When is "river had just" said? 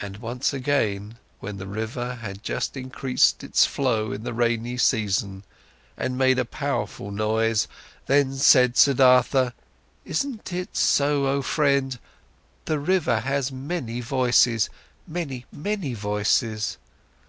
1.68-2.76